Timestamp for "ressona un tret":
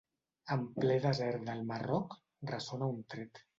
2.55-3.47